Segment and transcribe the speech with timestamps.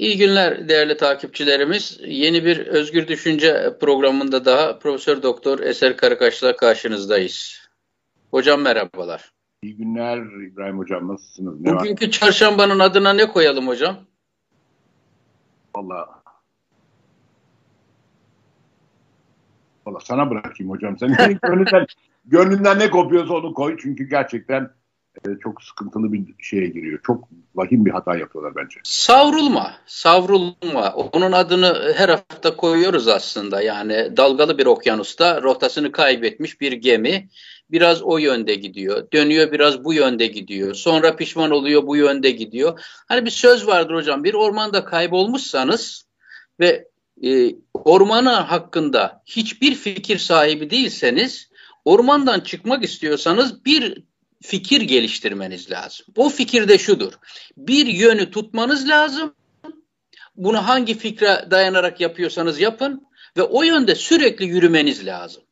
[0.00, 2.00] İyi günler değerli takipçilerimiz.
[2.04, 7.68] Yeni bir Özgür Düşünce programında daha Profesör Doktor Eser Karakaş'la karşınızdayız.
[8.30, 9.32] Hocam merhabalar.
[9.62, 11.60] İyi günler İbrahim Hocam nasılsınız?
[11.60, 12.10] Ne Bugünkü var?
[12.10, 13.96] çarşambanın adına ne koyalım hocam?
[15.76, 16.22] Valla
[19.86, 20.98] Valla sana bırakayım hocam.
[20.98, 21.08] Sen
[21.42, 21.86] gönlünden,
[22.24, 23.76] gönlünden ne kopuyorsa onu koy.
[23.82, 24.70] Çünkü gerçekten
[25.16, 27.00] e, çok sıkıntılı bir şeye giriyor.
[27.06, 28.80] Çok vahim bir hata yapıyorlar bence.
[28.84, 30.92] Savrulma, savrulma.
[31.12, 33.62] Onun adını her hafta koyuyoruz aslında.
[33.62, 37.28] Yani dalgalı bir okyanusta rotasını kaybetmiş bir gemi
[37.70, 39.06] biraz o yönde gidiyor.
[39.12, 40.74] Dönüyor biraz bu yönde gidiyor.
[40.74, 42.80] Sonra pişman oluyor bu yönde gidiyor.
[43.08, 44.24] Hani bir söz vardır hocam.
[44.24, 46.06] Bir ormanda kaybolmuşsanız
[46.60, 46.88] ve
[47.24, 51.50] e, ormana hakkında hiçbir fikir sahibi değilseniz
[51.84, 54.09] ormandan çıkmak istiyorsanız bir
[54.42, 56.06] fikir geliştirmeniz lazım.
[56.16, 57.12] O fikir de şudur.
[57.56, 59.34] Bir yönü tutmanız lazım.
[60.36, 65.42] Bunu hangi fikre dayanarak yapıyorsanız yapın ve o yönde sürekli yürümeniz lazım.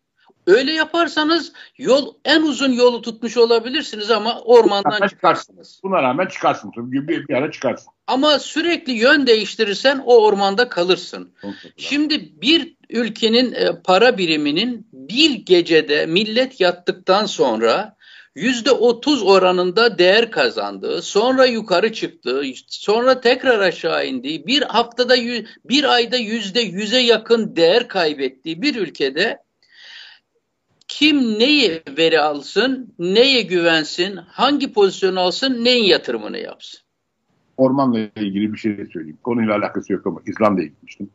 [0.47, 5.81] Öyle yaparsanız yol en uzun yolu tutmuş olabilirsiniz ama ormandan çıkarsınız.
[5.83, 6.73] Buna rağmen çıkarsın.
[6.77, 7.89] Bir, bir, bir ara çıkarsın.
[8.07, 11.33] Ama sürekli yön değiştirirsen o ormanda kalırsın.
[11.77, 17.97] Şimdi bir ülkenin e, para biriminin bir gecede millet yattıktan sonra
[18.39, 25.15] yüzde otuz oranında değer kazandığı, sonra yukarı çıktığı, sonra tekrar aşağı indiği, bir haftada
[25.65, 29.43] bir ayda yüzde yüze yakın değer kaybettiği bir ülkede
[30.89, 36.81] kim neyi veri alsın, neye güvensin, hangi pozisyon alsın, neyin yatırımını yapsın?
[37.57, 39.19] Ormanla ilgili bir şey söyleyeyim.
[39.23, 41.11] Konuyla alakası yok ama İzlanda'ya gitmiştim.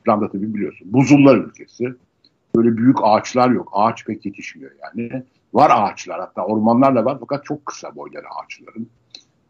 [0.00, 0.92] İzlanda tabii biliyorsun.
[0.92, 1.94] Buzullar ülkesi.
[2.56, 3.68] Böyle büyük ağaçlar yok.
[3.72, 5.22] Ağaç pek yetişmiyor yani.
[5.54, 8.88] Var ağaçlar hatta ormanlar da var fakat çok kısa boyları ağaçların.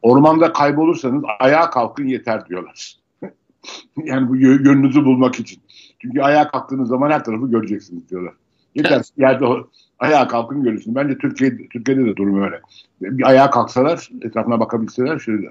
[0.03, 2.97] Ormanda kaybolursanız ayağa kalkın yeter diyorlar.
[4.05, 5.63] yani bu yönünüzü bulmak için.
[5.99, 8.35] Çünkü ayağa kalktığınız zaman her tarafı göreceksiniz diyorlar.
[8.75, 9.47] Yeter yerde
[9.99, 10.95] ayağa kalkın görürsün.
[10.95, 12.61] Bence Türkiye, Türkiye'de de durum öyle.
[13.01, 15.49] Bir ayağa kalksalar, etrafına bakabilseler şöyle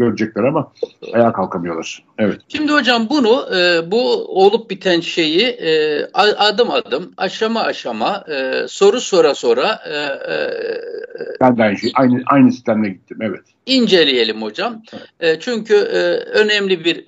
[0.00, 0.72] görecekler ama
[1.12, 2.04] ayağa kalkamıyorlar.
[2.18, 2.40] Evet.
[2.48, 9.00] Şimdi hocam bunu e, bu olup biten şeyi e, adım adım, aşama aşama, e, soru
[9.00, 9.80] sora sora
[11.40, 13.18] ben de aynı, şey, aynı, aynı sistemle gittim.
[13.22, 13.40] Evet.
[13.66, 14.82] İnceleyelim hocam.
[15.20, 15.42] Evet.
[15.42, 15.74] Çünkü
[16.34, 17.04] önemli bir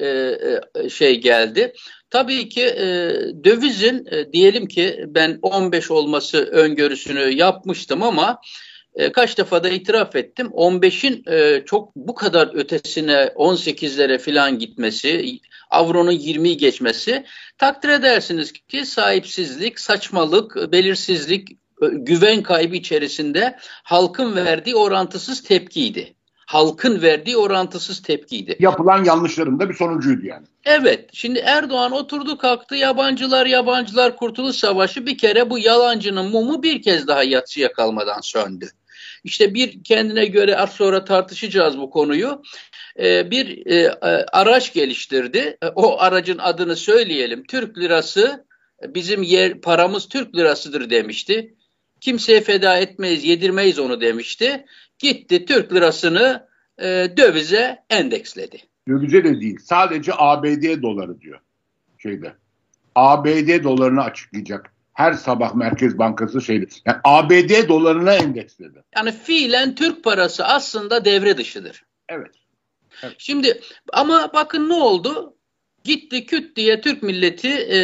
[0.90, 1.72] şey geldi.
[2.12, 2.86] Tabii ki e,
[3.44, 8.40] dövizin e, diyelim ki ben 15 olması öngörüsünü yapmıştım ama
[8.94, 10.46] e, kaç defa da itiraf ettim.
[10.46, 17.24] 15'in e, çok bu kadar ötesine 18'lere falan gitmesi, avronun 20'yi geçmesi
[17.58, 21.48] takdir edersiniz ki sahipsizlik, saçmalık, belirsizlik,
[21.92, 26.14] güven kaybı içerisinde halkın verdiği orantısız tepkiydi
[26.52, 28.56] halkın verdiği orantısız tepkiydi.
[28.58, 30.46] Yapılan yanlışların da bir sonucuydu yani.
[30.64, 31.10] Evet.
[31.12, 37.06] Şimdi Erdoğan oturdu kalktı yabancılar yabancılar kurtuluş savaşı bir kere bu yalancının mumu bir kez
[37.06, 38.70] daha yatsıya kalmadan söndü.
[39.24, 42.42] İşte bir kendine göre az sonra tartışacağız bu konuyu.
[42.98, 43.92] Ee, bir e,
[44.32, 45.56] araç geliştirdi.
[45.62, 47.44] E, o aracın adını söyleyelim.
[47.44, 48.46] Türk lirası
[48.88, 51.54] bizim yer paramız Türk lirasıdır demişti.
[52.00, 54.64] Kimseye feda etmeyiz, yedirmeyiz onu demişti.
[54.98, 58.58] Gitti Türk lirasını e, dövize endeksledi.
[58.88, 59.58] Dövize de değil.
[59.64, 61.40] Sadece ABD doları diyor
[61.98, 62.32] şeyde.
[62.94, 64.71] ABD dolarını açıklayacak.
[64.92, 66.66] Her sabah Merkez Bankası şeydi.
[66.86, 68.82] Yani ABD dolarına endeksledi.
[68.96, 71.84] Yani fiilen Türk parası aslında devre dışıdır.
[72.08, 72.30] Evet.
[73.02, 73.14] evet.
[73.18, 73.60] Şimdi
[73.92, 75.36] ama bakın ne oldu?
[75.84, 77.78] Gitti küt diye Türk milleti e,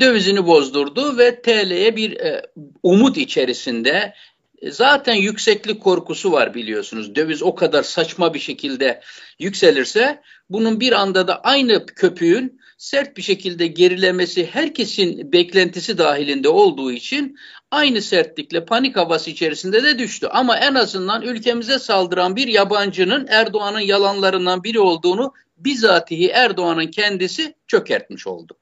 [0.00, 2.42] dövizini bozdurdu ve TL'ye bir e,
[2.82, 4.14] umut içerisinde
[4.62, 7.14] e, zaten yükseklik korkusu var biliyorsunuz.
[7.14, 9.00] Döviz o kadar saçma bir şekilde
[9.38, 16.92] yükselirse bunun bir anda da aynı köpüğün sert bir şekilde gerilemesi herkesin beklentisi dahilinde olduğu
[16.92, 17.36] için
[17.70, 20.26] aynı sertlikle panik havası içerisinde de düştü.
[20.30, 28.26] Ama en azından ülkemize saldıran bir yabancının Erdoğan'ın yalanlarından biri olduğunu bizatihi Erdoğan'ın kendisi çökertmiş
[28.26, 28.58] oldu.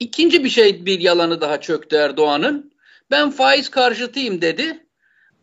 [0.00, 2.72] İkinci bir şey bir yalanı daha çöktü Erdoğan'ın
[3.10, 4.86] ben faiz karşıtıyım dedi.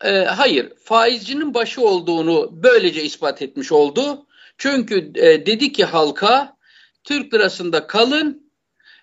[0.03, 4.25] E, hayır, faizcinin başı olduğunu böylece ispat etmiş oldu.
[4.57, 6.54] Çünkü e, dedi ki halka
[7.05, 8.51] Türk lirasında kalın,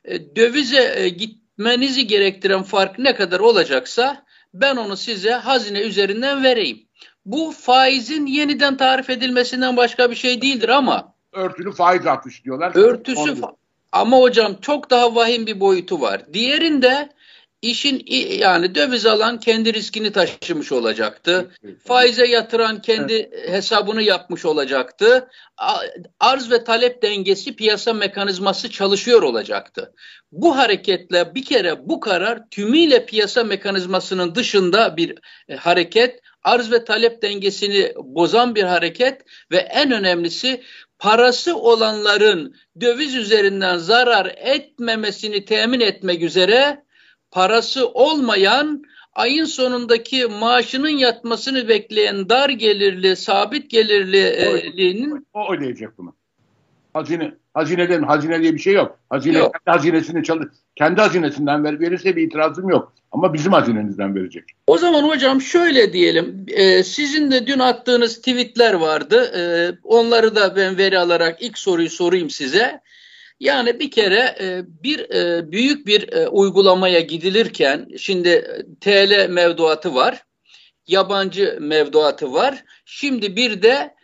[0.04, 6.78] e, dövize e, gitmenizi gerektiren fark ne kadar olacaksa ben onu size hazine üzerinden vereyim.
[7.24, 12.72] Bu faizin yeniden tarif edilmesinden başka bir şey değildir ama örtülü faiz artış diyorlar.
[12.74, 13.56] Örtüsü fa-
[13.92, 16.32] ama hocam çok daha vahim bir boyutu var.
[16.32, 17.08] Diğerinde
[17.62, 18.02] işin
[18.38, 21.50] yani döviz alan kendi riskini taşımış olacaktı.
[21.86, 23.48] Faize yatıran kendi evet.
[23.48, 25.28] hesabını yapmış olacaktı.
[26.20, 29.94] Arz ve talep dengesi piyasa mekanizması çalışıyor olacaktı.
[30.32, 35.14] Bu hareketle bir kere bu karar tümüyle piyasa mekanizmasının dışında bir
[35.48, 39.20] e, hareket, arz ve talep dengesini bozan bir hareket
[39.50, 40.62] ve en önemlisi
[40.98, 46.82] parası olanların döviz üzerinden zarar etmemesini temin etmek üzere
[47.32, 48.82] parası olmayan
[49.14, 56.14] ayın sonundaki maaşının yatmasını bekleyen dar gelirli, sabit gelirlinin o, o ödeyecek bunu.
[56.94, 58.98] Hazine hazineden hazine diye bir şey yok.
[59.10, 59.52] Hazine yok.
[59.52, 60.46] kendi hazinesini çalış
[60.76, 62.92] kendi hazinesinden ver, verirse bir itirazım yok.
[63.12, 64.44] Ama bizim hazinemizden verecek.
[64.66, 66.46] O zaman hocam şöyle diyelim.
[66.48, 69.32] E, sizin de dün attığınız tweetler vardı.
[69.36, 69.42] E,
[69.84, 72.80] onları da ben veri alarak ilk soruyu sorayım size.
[73.42, 80.24] Yani bir kere e, bir e, büyük bir e, uygulamaya gidilirken şimdi TL mevduatı var,
[80.86, 82.64] yabancı mevduatı var.
[82.84, 83.94] Şimdi bir de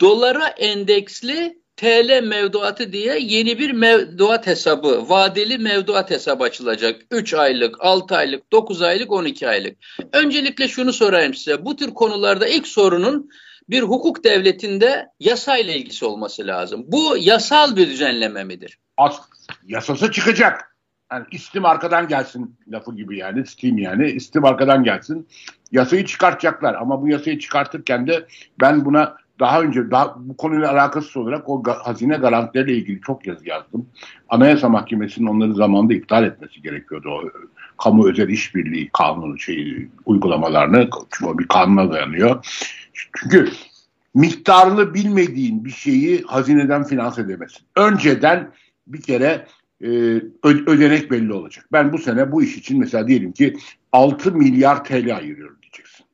[0.00, 7.02] dolara endeksli TL mevduatı diye yeni bir mevduat hesabı, vadeli mevduat hesabı açılacak.
[7.10, 9.76] 3 aylık, 6 aylık, 9 aylık, 12 aylık.
[10.12, 11.64] Öncelikle şunu sorayım size.
[11.64, 13.30] Bu tür konularda ilk sorunun
[13.68, 16.84] bir hukuk devletinde yasayla ilgisi olması lazım.
[16.86, 18.78] Bu yasal bir düzenleme midir?
[18.96, 19.20] As
[19.66, 20.76] yasası çıkacak.
[21.12, 25.28] Yani istim arkadan gelsin lafı gibi yani istim yani istim arkadan gelsin.
[25.72, 28.26] Yasayı çıkartacaklar ama bu yasayı çıkartırken de
[28.60, 33.26] ben buna daha önce daha, bu konuyla alakasız olarak o ga, hazine garantileriyle ilgili çok
[33.26, 33.88] yazı yazdım.
[34.28, 37.10] Anayasa Mahkemesi'nin onları zamanında iptal etmesi gerekiyordu.
[37.10, 37.22] O
[37.82, 42.46] kamu özel işbirliği kanunu şey uygulamalarını çünkü bir kanuna dayanıyor.
[42.96, 43.48] Çünkü
[44.14, 47.66] miktarını bilmediğin bir şeyi hazineden finanse edemezsin.
[47.76, 48.52] Önceden
[48.86, 49.46] bir kere
[49.80, 49.86] e,
[50.44, 51.66] ödenek belli olacak.
[51.72, 53.56] Ben bu sene bu iş için mesela diyelim ki
[53.92, 56.06] 6 milyar TL ayırıyorum diyeceksin.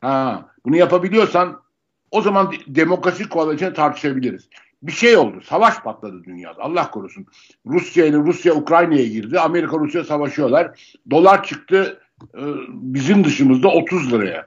[0.00, 1.62] Ha, bunu yapabiliyorsan
[2.10, 4.48] o zaman demokrasi koalisyonu tartışabiliriz.
[4.82, 5.40] Bir şey oldu.
[5.44, 6.62] Savaş patladı dünyada.
[6.62, 7.26] Allah korusun.
[7.66, 9.40] Rusya ile Rusya Ukrayna'ya girdi.
[9.40, 10.94] Amerika Rusya savaşıyorlar.
[11.10, 12.00] Dolar çıktı
[12.34, 14.46] e, bizim dışımızda 30 liraya.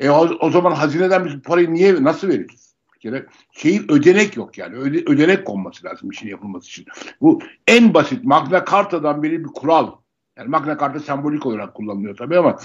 [0.00, 2.74] E o, o zaman hazineden biz parayı niye nasıl veririz?
[2.94, 4.76] Bir kere şeyi ödenek yok yani.
[4.76, 6.86] Öde, ödenek konması lazım işin yapılması için.
[7.20, 9.92] Bu en basit Magna Carta'dan beri bir kural.
[10.36, 12.58] Yani Magna Carta sembolik olarak kullanılıyor tabii ama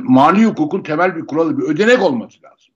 [0.00, 2.74] mali hukukun temel bir kuralı bir ödenek olması lazım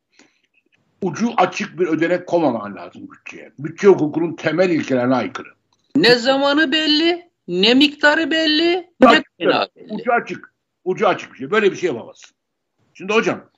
[1.04, 3.52] ucu açık bir ödenek komaman lazım bütçeye.
[3.58, 5.48] Bütçe hukukunun temel ilkelerine aykırı.
[5.96, 9.94] Ne zamanı belli, ne miktarı belli, ne kaynağı belli.
[9.94, 10.54] Ucu açık.
[10.84, 11.50] Ucu açık bir şey.
[11.50, 12.36] Böyle bir şey yapamazsın.
[12.94, 13.50] Şimdi hocam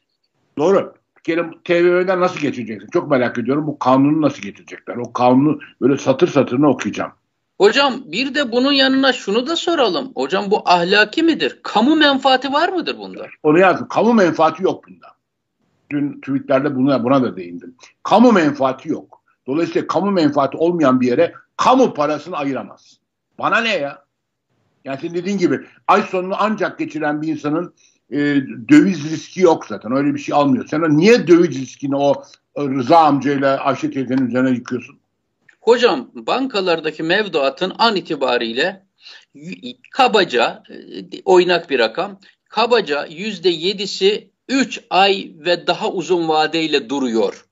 [0.58, 0.94] doğru.
[1.18, 2.88] Bir kere TVM'den nasıl geçireceksin?
[2.92, 3.66] Çok merak ediyorum.
[3.66, 4.96] Bu kanunu nasıl getirecekler?
[4.96, 7.12] O kanunu böyle satır satırını okuyacağım.
[7.58, 10.12] Hocam bir de bunun yanına şunu da soralım.
[10.14, 11.60] Hocam bu ahlaki midir?
[11.62, 13.26] Kamu menfaati var mıdır bunda?
[13.42, 13.88] Onu yazdım.
[13.88, 15.16] Kamu menfaati yok bunda
[15.90, 17.74] dün tweetlerde buna, buna da değindim.
[18.02, 19.22] Kamu menfaati yok.
[19.46, 23.00] Dolayısıyla kamu menfaati olmayan bir yere kamu parasını ayıramaz.
[23.38, 24.04] Bana ne ya?
[24.84, 27.74] Yani senin dediğin gibi ay sonunu ancak geçiren bir insanın
[28.10, 28.18] e,
[28.68, 29.92] döviz riski yok zaten.
[29.92, 30.66] Öyle bir şey almıyor.
[30.66, 32.22] Sen niye döviz riskini o
[32.58, 34.98] Rıza amcayla Ayşe teyzenin üzerine yıkıyorsun?
[35.60, 38.86] Hocam bankalardaki mevduatın an itibariyle
[39.90, 47.45] kabaca e, oynak bir rakam kabaca yüzde yedisi 3 ay ve daha uzun vadeyle duruyor.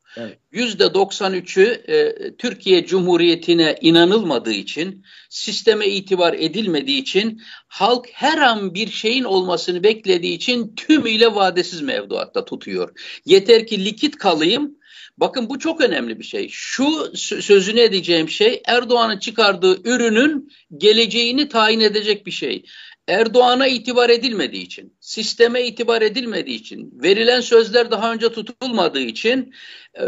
[0.53, 0.95] Yüzde evet.
[0.95, 9.25] %93'ü e, Türkiye Cumhuriyeti'ne inanılmadığı için, sisteme itibar edilmediği için, halk her an bir şeyin
[9.25, 12.91] olmasını beklediği için tümüyle vadesiz mevduatta tutuyor.
[13.25, 14.77] Yeter ki likit kalayım,
[15.19, 16.49] Bakın bu çok önemli bir şey.
[16.51, 22.65] Şu sözünü edeceğim şey Erdoğan'ın çıkardığı ürünün geleceğini tayin edecek bir şey.
[23.09, 29.55] Erdoğan'a itibar edilmediği için, sisteme itibar edilmediği için, verilen sözler daha önce tutulmadığı için
[29.95, 30.03] e,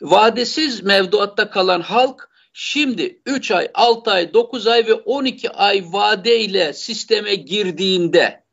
[0.00, 6.72] vadesiz mevduatta kalan halk şimdi 3 ay, 6 ay, 9 ay ve 12 ay vadeyle
[6.72, 8.44] sisteme girdiğinde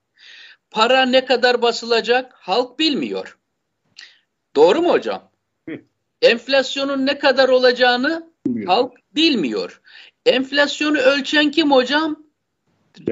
[0.72, 3.38] para ne kadar basılacak halk bilmiyor.
[4.56, 5.32] Doğru mu hocam?
[6.22, 8.68] Enflasyonun ne kadar olacağını bilmiyor.
[8.68, 9.82] halk bilmiyor.
[10.26, 12.25] Enflasyonu ölçen kim hocam?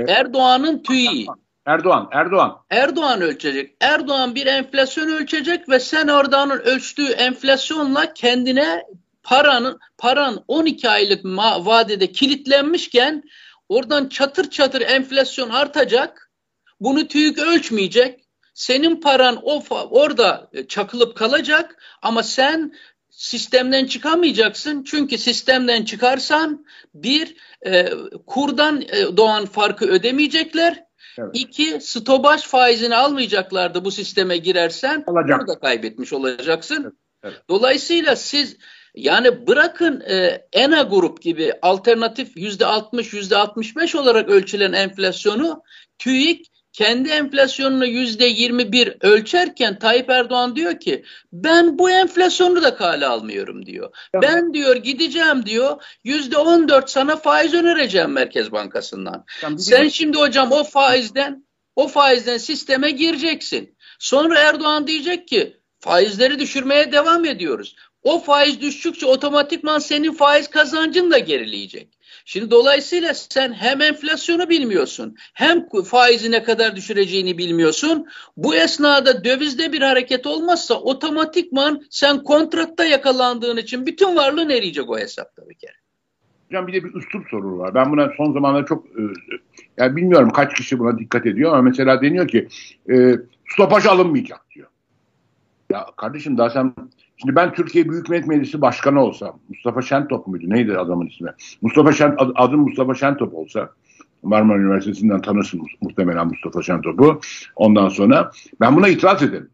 [0.07, 1.25] Erdoğan'ın TÜİ.
[1.65, 2.57] Erdoğan, Erdoğan.
[2.69, 3.75] Erdoğan ölçecek.
[3.81, 8.83] Erdoğan bir enflasyon ölçecek ve sen Erdoğan'ın ölçtüğü enflasyonla kendine
[9.23, 11.25] paranın paran 12 aylık
[11.65, 13.23] vadede kilitlenmişken
[13.69, 16.31] oradan çatır çatır enflasyon artacak.
[16.79, 18.19] Bunu TÜİK ölçmeyecek.
[18.53, 22.73] Senin paran o orada çakılıp kalacak ama sen
[23.15, 24.83] sistemden çıkamayacaksın.
[24.83, 27.89] Çünkü sistemden çıkarsan bir e,
[28.27, 30.83] kurdan e, doğan farkı ödemeyecekler.
[31.17, 31.29] Evet.
[31.33, 35.03] İki, stopaj faizini almayacaklardı bu sisteme girersen.
[35.07, 35.39] Olacak.
[35.39, 36.83] Bunu da kaybetmiş olacaksın.
[36.83, 36.93] Evet.
[37.23, 37.41] Evet.
[37.49, 38.57] Dolayısıyla siz
[38.95, 45.63] yani bırakın e, ENA grup gibi alternatif yüzde 60 yüzde 65 olarak ölçülen enflasyonu
[45.97, 51.03] TÜİK kendi enflasyonunu yüzde 21 ölçerken Tayyip Erdoğan diyor ki
[51.33, 53.95] ben bu enflasyonu da kale almıyorum diyor.
[54.11, 54.29] Tamam.
[54.29, 59.25] Ben diyor gideceğim diyor yüzde 14 sana faiz önereceğim Merkez Bankası'ndan.
[59.41, 63.77] Tamam, Sen şimdi hocam o faizden o faizden sisteme gireceksin.
[63.99, 67.75] Sonra Erdoğan diyecek ki faizleri düşürmeye devam ediyoruz.
[68.03, 71.89] O faiz düştükçe otomatikman senin faiz kazancın da gerileyecek.
[72.25, 78.07] Şimdi dolayısıyla sen hem enflasyonu bilmiyorsun hem faizi ne kadar düşüreceğini bilmiyorsun.
[78.37, 84.97] Bu esnada dövizde bir hareket olmazsa otomatikman sen kontratta yakalandığın için bütün varlığın eriyecek o
[84.97, 85.73] hesapta bir kere.
[86.47, 87.75] Hocam bir de bir üslup sorunu var.
[87.75, 89.01] Ben buna son zamanlarda çok e,
[89.77, 92.47] yani bilmiyorum kaç kişi buna dikkat ediyor ama mesela deniyor ki
[92.91, 93.15] e,
[93.53, 94.67] stopaj alınmayacak diyor.
[95.71, 96.73] Ya kardeşim daha sen
[97.23, 100.45] Şimdi ben Türkiye Büyük Millet Meclisi Başkanı olsam, Mustafa Şentop muydu?
[100.47, 101.29] Neydi adamın ismi?
[101.61, 103.69] Mustafa Şent, adım Mustafa Şentop olsa,
[104.23, 107.21] Marmara Üniversitesi'nden tanırsın muhtemelen Mustafa Şentop'u.
[107.55, 109.49] Ondan sonra ben buna itiraz ederim.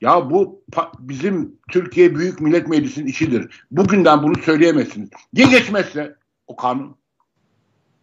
[0.00, 0.62] Ya bu
[0.98, 3.64] bizim Türkiye Büyük Millet Meclisi'nin işidir.
[3.70, 5.08] Bugünden bunu söyleyemezsiniz.
[5.32, 6.96] Ya geçmezse o kanun?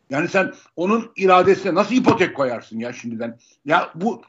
[0.09, 3.37] Yani sen onun iradesine nasıl ipotek koyarsın ya şimdiden?
[3.65, 4.21] Ya bu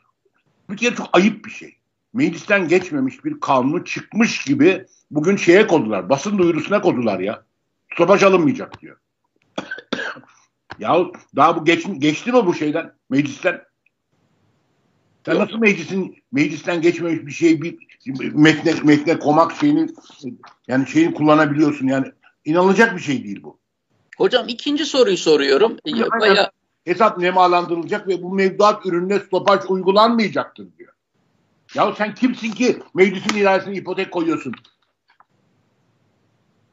[0.71, 1.78] bir kere çok ayıp bir şey
[2.19, 6.09] meclisten geçmemiş bir kanunu çıkmış gibi bugün şeye kodular.
[6.09, 7.45] Basın duyurusuna kodular ya.
[7.95, 8.97] Stopaj alınmayacak diyor.
[10.79, 10.97] ya
[11.37, 12.93] daha bu geç, geçti mi bu şeyden?
[13.11, 13.63] Meclisten?
[15.27, 15.43] Sen Yok.
[15.43, 17.79] nasıl meclisin meclisten geçmemiş bir şey bir
[18.35, 19.91] metne, metne komak şeyini
[20.69, 22.07] yani şeyini kullanabiliyorsun yani
[22.45, 23.59] inanılacak bir şey değil bu.
[24.17, 25.77] Hocam ikinci soruyu soruyorum.
[26.21, 26.51] Baya...
[26.85, 30.93] Hesap nemalandırılacak ve bu mevduat ürününe stopaj uygulanmayacaktır diyor.
[31.75, 34.53] Ya sen kimsin ki meclisin iradesine ipotek koyuyorsun?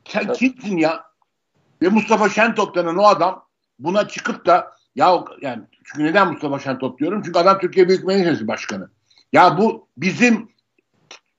[0.08, 1.04] Sen kimsin ya?
[1.82, 3.46] Ve Mustafa Şentop denen o adam
[3.80, 7.22] buna çıkıp da ya yani çünkü neden Mustafa Şentop diyorum?
[7.26, 8.90] Çünkü adam Türkiye Büyük Meclisi Başkanı.
[9.34, 10.50] Ya bu bizim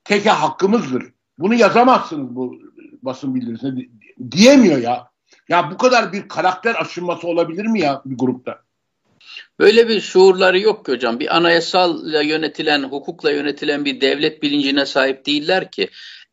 [0.04, 1.12] teke hakkımızdır.
[1.38, 2.56] Bunu yazamazsınız bu
[3.02, 3.86] basın bildirisine
[4.30, 5.10] diyemiyor ya.
[5.48, 8.65] Ya bu kadar bir karakter aşınması olabilir mi ya bir grupta?
[9.58, 11.20] Böyle bir şuurları yok ki hocam.
[11.20, 15.88] Bir anayasalla yönetilen, hukukla yönetilen bir devlet bilincine sahip değiller ki.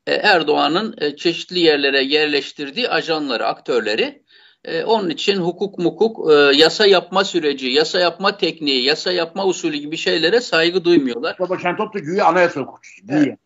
[0.07, 4.23] E, Erdoğan'ın e, çeşitli yerlere yerleştirdiği ajanları, aktörleri
[4.65, 9.97] e, onun için hukuk mukuk, yasa yapma süreci, yasa yapma tekniği, yasa yapma usulü gibi
[9.97, 11.35] şeylere saygı duymuyorlar.
[11.39, 13.07] Baba Şentop da güya anayasa hukukçusu.
[13.07, 13.23] Güya.
[13.23, 13.37] Evet.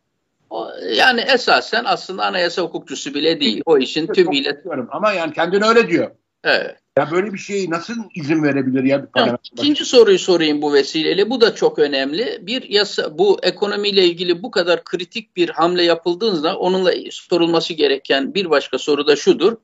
[0.49, 3.61] O, yani esasen aslında anayasa hukukçusu bile değil.
[3.65, 4.61] O işin tümüyle.
[4.91, 6.11] Ama yani kendini öyle diyor.
[6.43, 6.75] Evet.
[6.97, 9.03] Ya böyle bir şeyi nasıl izin verebilir ya?
[9.03, 11.29] Bir tamam, ikinci soruyu sorayım bu vesileyle.
[11.29, 12.39] Bu da çok önemli.
[12.41, 18.49] Bir yasa bu ekonomiyle ilgili bu kadar kritik bir hamle yapıldığında onunla sorulması gereken bir
[18.49, 19.57] başka soru da şudur.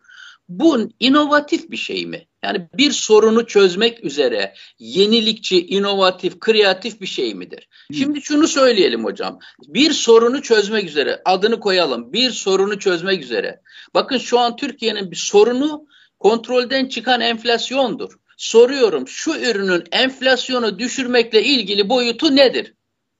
[0.49, 2.27] Bu inovatif bir şey mi?
[2.43, 7.67] Yani bir sorunu çözmek üzere yenilikçi, inovatif, kreatif bir şey midir?
[7.91, 7.93] Hı.
[7.93, 9.39] Şimdi şunu söyleyelim hocam.
[9.67, 12.13] Bir sorunu çözmek üzere adını koyalım.
[12.13, 13.61] Bir sorunu çözmek üzere.
[13.93, 15.85] Bakın şu an Türkiye'nin bir sorunu
[16.23, 18.13] kontrolden çıkan enflasyondur.
[18.37, 22.73] Soruyorum şu ürünün enflasyonu düşürmekle ilgili boyutu nedir?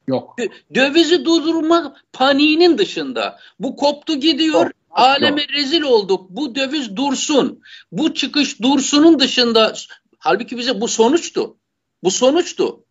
[0.08, 0.36] Yok.
[0.76, 3.40] Dövizi durdurma paniğinin dışında.
[3.60, 4.66] Bu koptu gidiyor.
[4.66, 4.72] Yok.
[4.92, 5.52] Aleme Yok.
[5.52, 6.30] rezil olduk.
[6.30, 7.62] Bu döviz dursun.
[7.92, 9.74] Bu çıkış dursunun dışında
[10.18, 11.58] halbuki bize bu sonuçtu.
[12.04, 12.86] Bu sonuçtu.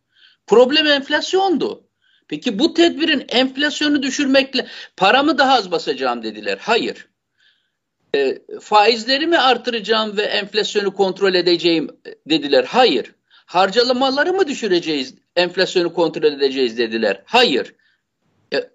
[0.46, 1.84] Problem enflasyondu.
[2.28, 4.66] Peki bu tedbirin enflasyonu düşürmekle
[4.96, 6.58] paramı daha az basacağım dediler.
[6.62, 7.11] Hayır
[8.16, 11.88] e, faizleri mi artıracağım ve enflasyonu kontrol edeceğim
[12.26, 12.64] dediler.
[12.64, 13.12] Hayır.
[13.46, 17.22] Harcalamaları mı düşüreceğiz, enflasyonu kontrol edeceğiz dediler.
[17.24, 17.74] Hayır.
[18.54, 18.70] E,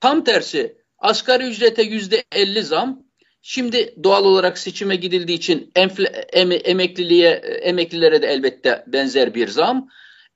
[0.00, 3.02] tam tersi asgari ücrete yüzde elli zam.
[3.42, 7.30] Şimdi doğal olarak seçime gidildiği için enfle, em, emekliliğe,
[7.62, 9.88] emeklilere de elbette benzer bir zam.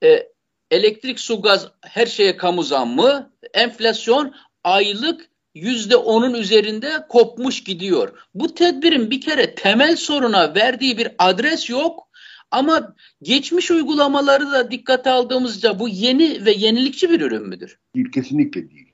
[0.02, 0.28] E,
[0.71, 3.33] elektrik, su, gaz her şeye kamu zammı.
[3.54, 8.08] Enflasyon aylık yüzde onun üzerinde kopmuş gidiyor.
[8.34, 12.08] Bu tedbirin bir kere temel soruna verdiği bir adres yok.
[12.50, 17.78] Ama geçmiş uygulamaları da dikkate aldığımızda bu yeni ve yenilikçi bir ürün müdür?
[17.94, 18.88] Değil, kesinlikle değil.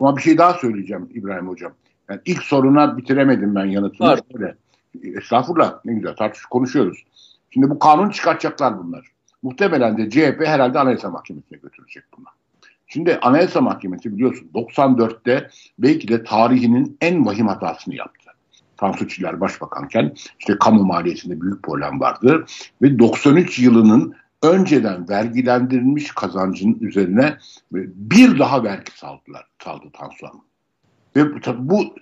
[0.00, 1.72] Ama bir şey daha söyleyeceğim İbrahim Hocam.
[2.08, 4.08] Yani ilk soruna bitiremedim ben yanıtını.
[4.08, 4.20] Var.
[4.34, 4.56] Öyle.
[5.18, 6.98] Estağfurullah ne güzel tartış konuşuyoruz.
[7.50, 9.06] Şimdi bu kanun çıkartacaklar bunlar.
[9.42, 12.32] Muhtemelen de CHP herhalde Anayasa Mahkemesi'ne götürecek bunlar.
[12.88, 18.30] Şimdi Anayasa Mahkemesi biliyorsun 94'te belki de tarihinin en vahim hatasını yaptı.
[18.76, 22.44] Tansu Çiller başbakanken işte kamu maliyesinde büyük problem vardı
[22.82, 27.36] ve 93 yılının önceden vergilendirilmiş kazancın üzerine
[27.72, 30.26] bir daha vergi saldılar, saldı Tansu
[31.16, 31.24] Ve
[31.58, 31.94] bu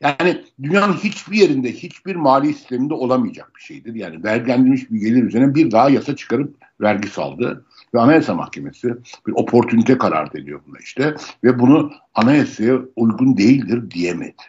[0.00, 3.94] yani dünyanın hiçbir yerinde, hiçbir mali sisteminde olamayacak bir şeydir.
[3.94, 7.64] Yani vergilendirilmiş bir gelir üzerine bir daha yasa çıkarıp vergi saldı.
[7.96, 8.88] Ve Anayasa Mahkemesi
[9.26, 11.14] bir oportunite karar veriyor buna işte.
[11.44, 14.42] Ve bunu anayasaya uygun değildir diyemedi.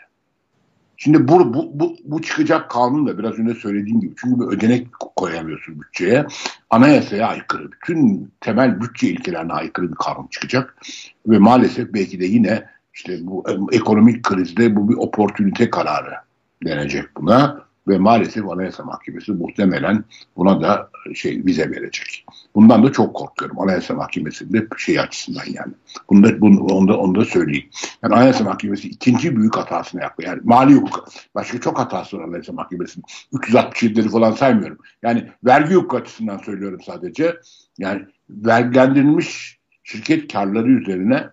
[0.98, 4.88] Şimdi bu, bu, bu, bu çıkacak kanun da biraz önce söylediğim gibi çünkü bir ödenek
[5.16, 6.26] koyamıyorsun bütçeye.
[6.70, 10.78] Anayasaya aykırı, bütün temel bütçe ilkelerine aykırı bir kanun çıkacak.
[11.28, 16.14] Ve maalesef belki de yine işte bu ekonomik krizde bu bir oportunite kararı
[16.64, 20.04] denecek buna ve maalesef Anayasa Mahkemesi muhtemelen
[20.38, 22.26] buna da şey vize verecek.
[22.56, 25.74] Bundan da çok korkuyorum Anayasa Mahkemesi'nde şey açısından yani.
[26.10, 27.70] Bunu da, bunu, onu, da, onu da söyleyeyim.
[28.04, 30.24] Yani Anayasa Mahkemesi ikinci büyük hatasını yaptı.
[30.26, 33.06] Yani mali hukuk, başka çok hatası var Anayasa Mahkemesi'nin.
[33.34, 34.78] 367'leri falan saymıyorum.
[35.04, 37.36] Yani vergi hukuk açısından söylüyorum sadece.
[37.78, 41.30] Yani vergilendirilmiş şirket karları üzerine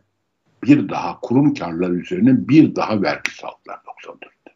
[0.62, 4.54] bir daha kurum karları üzerine bir daha vergi saldılar 94'te.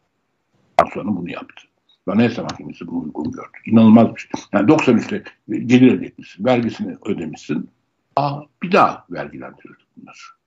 [0.93, 1.68] Sonra bunu yaptı.
[2.11, 3.57] Anayasa Mahkemesi bunu uygun gördü.
[3.65, 4.31] İnanılmaz bir şey.
[4.53, 7.69] Yani 93'te gelir elde etmişsin, vergisini ödemişsin.
[8.15, 10.39] Aa, bir daha vergilendirildi bunlar.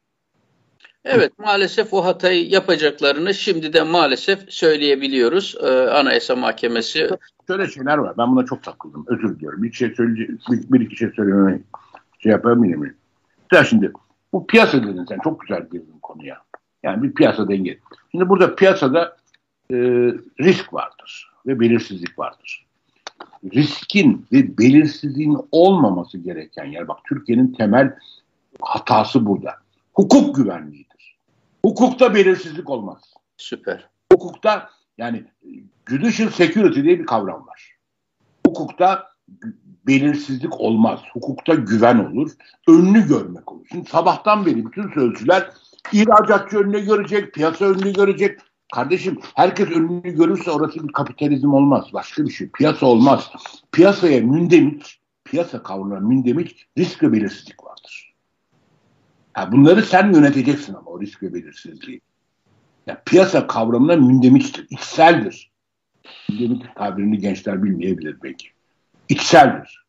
[1.04, 7.08] Evet maalesef o hatayı yapacaklarını şimdi de maalesef söyleyebiliyoruz ee, Anayasa Mahkemesi.
[7.46, 9.62] Şöyle şeyler var ben buna çok takıldım özür diliyorum.
[9.62, 11.60] Bir şey söyleyeceğim, bir, bir iki şey söylememe
[12.18, 12.94] şey yapamayayım.
[13.52, 13.92] Ya şimdi
[14.32, 16.38] bu piyasa dedin sen çok güzel girdin konuya.
[16.82, 17.78] Yani bir piyasa denge.
[18.10, 19.16] Şimdi burada piyasada
[19.70, 19.76] e,
[20.40, 22.66] risk vardır ve belirsizlik vardır.
[23.54, 27.94] Riskin ve belirsizliğin olmaması gereken yer, bak Türkiye'nin temel
[28.60, 29.54] hatası burada.
[29.94, 31.18] Hukuk güvenliğidir.
[31.64, 33.14] Hukukta belirsizlik olmaz.
[33.36, 33.88] Süper.
[34.12, 35.24] Hukukta yani
[35.88, 37.76] judicial security diye bir kavram var.
[38.46, 39.12] Hukukta
[39.86, 41.00] belirsizlik olmaz.
[41.12, 42.30] Hukukta güven olur.
[42.68, 43.66] Önünü görmek olur.
[43.72, 45.50] Şimdi sabahtan beri bütün sözcüler
[45.92, 48.40] ihracatçı önünü görecek, piyasa önünü görecek,
[48.72, 51.84] Kardeşim herkes önünü görürse orası bir kapitalizm olmaz.
[51.92, 52.48] Başka bir şey.
[52.48, 53.30] Piyasa olmaz.
[53.72, 58.14] Piyasaya mündemik, piyasa kavramına mündemik risk ve belirsizlik vardır.
[59.36, 62.00] Yani bunları sen yöneteceksin ama o risk ve belirsizliği.
[62.86, 65.50] Yani piyasa kavramına mündemiktir, içseldir.
[66.30, 68.48] Mündemik tabirini gençler bilmeyebilir belki.
[69.08, 69.84] İçseldir.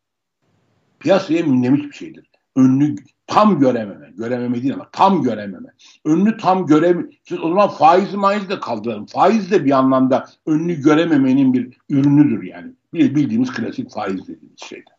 [1.00, 2.30] Piyasaya mündemik bir şeydir.
[2.56, 2.96] Önünü
[3.34, 5.68] tam görememe, görememe değil ama tam görememe.
[6.04, 7.02] Önünü tam göreme.
[7.24, 9.06] Siz o zaman faiz maiz de kaldıralım.
[9.06, 12.72] Faiz de bir anlamda önünü görememenin bir ürünüdür yani.
[12.94, 14.90] Bildiğimiz klasik faiz dediğimiz şeyde.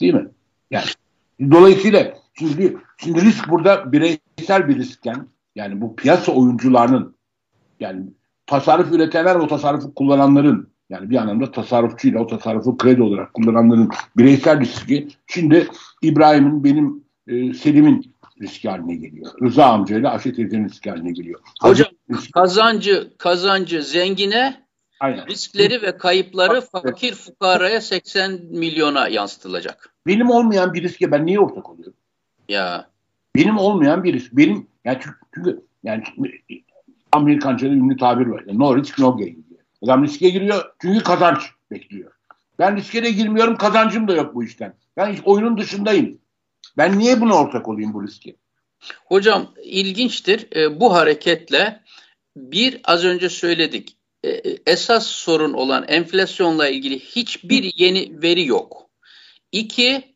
[0.00, 0.28] Değil mi?
[0.70, 0.84] Yani
[1.50, 7.14] dolayısıyla şimdi, şimdi risk burada bireysel bir riskken yani bu piyasa oyuncularının
[7.80, 8.02] yani
[8.46, 14.60] tasarruf üretenler o tasarrufu kullananların yani bir anlamda tasarrufçuyla o tasarrufu kredi olarak kullananların bireysel
[14.60, 15.68] riski şimdi
[16.02, 19.32] İbrahim'in benim e, Selim'in riski haline geliyor.
[19.42, 21.40] Rıza amcayla Ayşe teyzenin riski haline geliyor.
[21.62, 22.32] Hocam riski.
[22.32, 24.68] kazancı kazancı zengine
[25.00, 25.26] Aynen.
[25.26, 29.94] riskleri ve kayıpları fakir fukaraya 80 milyona yansıtılacak.
[30.06, 31.94] Benim olmayan bir riske ben niye ortak oluyorum?
[32.48, 32.88] Ya.
[33.36, 34.32] Benim olmayan bir risk.
[34.32, 36.02] Benim yani çünkü, çünkü yani
[37.12, 38.44] Amerikanca'da ünlü tabir var.
[38.46, 39.48] Yani no risk no gain.
[39.82, 41.38] Adam riske giriyor çünkü kazanç
[41.70, 42.12] bekliyor.
[42.58, 44.74] Ben riske de girmiyorum kazancım da yok bu işten.
[44.96, 46.18] Ben oyunun dışındayım.
[46.76, 48.36] Ben niye buna ortak olayım bu riski?
[49.04, 50.56] Hocam ilginçtir.
[50.56, 51.82] E, bu hareketle
[52.36, 53.96] bir az önce söyledik.
[54.24, 54.30] E,
[54.66, 58.90] esas sorun olan enflasyonla ilgili hiçbir yeni veri yok.
[59.52, 60.14] İki,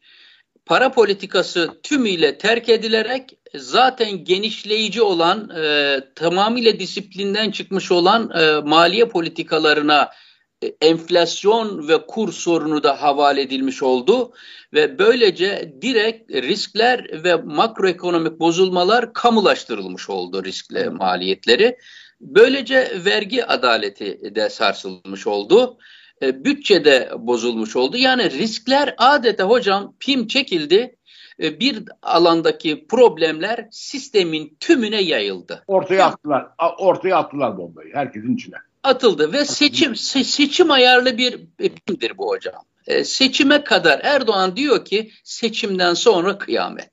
[0.66, 9.08] para politikası tümüyle terk edilerek zaten genişleyici olan, e, tamamıyla disiplinden çıkmış olan e, maliye
[9.08, 10.31] politikalarına e,
[10.80, 14.32] enflasyon ve kur sorunu da havale edilmiş oldu
[14.74, 21.76] ve böylece direkt riskler ve makroekonomik bozulmalar kamulaştırılmış oldu riskle maliyetleri.
[22.20, 25.78] Böylece vergi adaleti de sarsılmış oldu.
[26.22, 27.96] E, bütçe de bozulmuş oldu.
[27.96, 30.96] Yani riskler adeta hocam pim çekildi.
[31.42, 35.64] E, bir alandaki problemler sistemin tümüne yayıldı.
[35.66, 36.46] Ortaya attılar.
[36.78, 42.64] Ortaya attılar bombayı herkesin içine atıldı ve seçim se seçim ayarlı bir pimdir bu hocam.
[42.86, 46.90] E, seçime kadar Erdoğan diyor ki seçimden sonra kıyamet.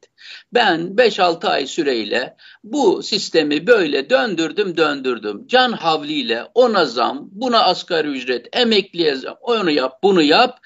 [0.54, 5.48] Ben 5-6 ay süreyle bu sistemi böyle döndürdüm döndürdüm.
[5.48, 10.60] Can havliyle ona zam, buna asgari ücret, emekliye zam, onu yap, bunu yap.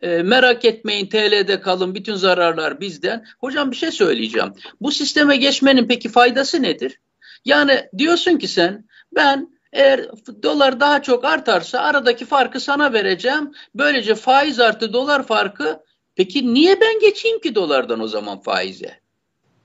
[0.00, 3.24] E, merak etmeyin TL'de kalın bütün zararlar bizden.
[3.40, 4.52] Hocam bir şey söyleyeceğim.
[4.80, 7.00] Bu sisteme geçmenin peki faydası nedir?
[7.44, 10.00] Yani diyorsun ki sen ben eğer
[10.42, 13.52] dolar daha çok artarsa aradaki farkı sana vereceğim.
[13.74, 15.82] Böylece faiz artı dolar farkı
[16.18, 19.00] Peki niye ben geçeyim ki dolardan o zaman faize?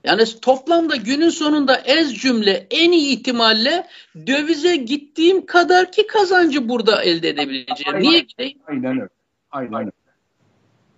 [0.04, 3.86] Yani toplamda günün sonunda ez cümle en iyi ihtimalle
[4.26, 8.00] dövize gittiğim kadar ki kazancı burada elde edebileceğim.
[8.00, 8.58] Niye gideyim?
[8.66, 9.08] Aynen öyle.
[9.50, 9.90] Aynen öyle.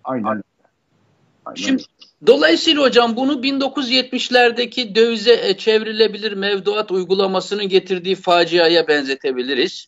[0.04, 0.42] Aynen öyle.
[1.54, 1.82] Şimdi
[2.26, 9.86] dolayısıyla hocam bunu 1970'lerdeki dövize e, çevrilebilir mevduat uygulamasının getirdiği faciaya benzetebiliriz.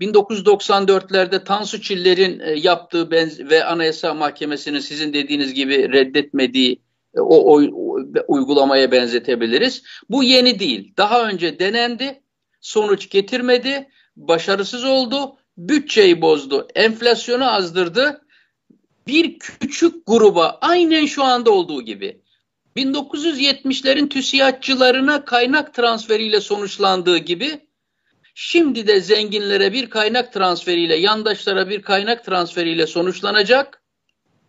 [0.00, 3.10] 1994'lerde Tansu Çiller'in e, yaptığı
[3.50, 6.82] ve Anayasa Mahkemesi'nin sizin dediğiniz gibi reddetmediği
[7.14, 9.82] e, o, o, o uygulamaya benzetebiliriz.
[10.10, 10.94] Bu yeni değil.
[10.96, 12.22] Daha önce denendi,
[12.60, 18.21] sonuç getirmedi, başarısız oldu, bütçeyi bozdu, enflasyonu azdırdı.
[19.06, 22.20] Bir küçük gruba aynen şu anda olduğu gibi
[22.76, 27.60] 1970'lerin TÜSİAD'cılarına kaynak transferiyle sonuçlandığı gibi
[28.34, 33.82] şimdi de zenginlere bir kaynak transferiyle, yandaşlara bir kaynak transferiyle sonuçlanacak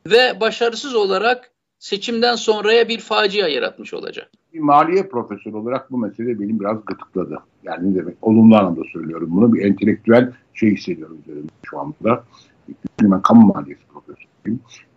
[0.07, 4.31] ve başarısız olarak seçimden sonraya bir facia yaratmış olacak.
[4.53, 7.39] Bir maliye profesörü olarak bu mesele benim biraz gıtıkladı.
[7.63, 8.15] Yani ne demek?
[8.21, 9.53] Olumlu anlamda söylüyorum bunu.
[9.53, 12.23] Bir entelektüel şey hissediyorum üzerimde şu anda.
[13.01, 13.83] Ben kamu maliyesi.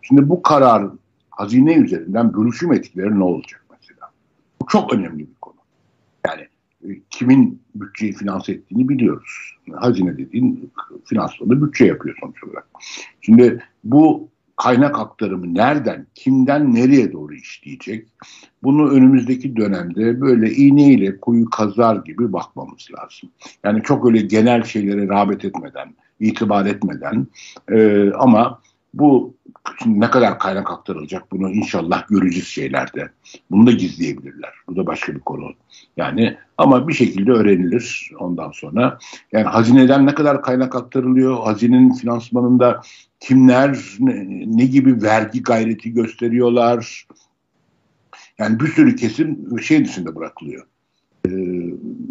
[0.02, 4.10] Şimdi bu kararın hazine üzerinden bölüşüm etkileri ne olacak mesela?
[4.62, 5.56] Bu çok önemli bir konu.
[6.26, 6.42] Yani
[6.84, 9.56] e, kimin bütçeyi finanse ettiğini biliyoruz.
[9.74, 10.72] Hazine dediğin
[11.04, 12.68] finansmanı bütçe yapıyor sonuç olarak.
[13.20, 18.08] Şimdi bu kaynak aktarımı nereden, kimden nereye doğru işleyecek?
[18.62, 23.30] Bunu önümüzdeki dönemde böyle iğneyle kuyu kazar gibi bakmamız lazım.
[23.64, 27.26] Yani çok öyle genel şeylere rağbet etmeden, itibar etmeden
[27.70, 28.60] e, ama
[28.98, 29.36] bu
[29.86, 33.10] ne kadar kaynak aktarılacak bunu inşallah göreceğiz şeylerde.
[33.50, 34.52] Bunu da gizleyebilirler.
[34.68, 35.52] Bu da başka bir konu.
[35.96, 38.98] Yani ama bir şekilde öğrenilir ondan sonra.
[39.32, 41.42] Yani hazineden ne kadar kaynak aktarılıyor?
[41.44, 42.80] Hazinenin finansmanında
[43.20, 47.06] kimler ne, ne gibi vergi gayreti gösteriyorlar?
[48.38, 50.66] Yani bir sürü kesim şey dışında bırakılıyor.
[51.26, 51.30] Ee,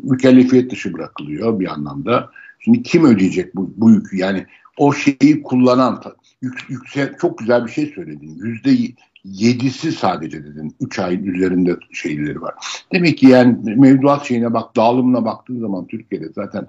[0.04, 2.30] mükellefiyet dışı bırakılıyor bir anlamda.
[2.60, 4.18] Şimdi kim ödeyecek bu, bu yükü?
[4.18, 4.46] Yani
[4.78, 6.02] o şeyi kullanan
[6.42, 8.36] yük, yüksek, çok güzel bir şey söyledin.
[8.36, 8.94] Yüzde
[9.24, 10.76] yedisi sadece dedin.
[10.80, 12.54] Üç ayın üzerinde şeyleri var.
[12.94, 16.68] Demek ki yani mevduat şeyine bak, dağılımına baktığın zaman Türkiye'de zaten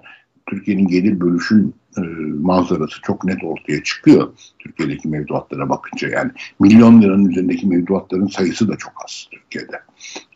[0.49, 2.01] Türkiye'nin gelir bölüşüm e,
[2.41, 4.33] manzarası çok net ortaya çıkıyor.
[4.59, 9.79] Türkiye'deki mevduatlara bakınca yani milyon liranın üzerindeki mevduatların sayısı da çok az Türkiye'de.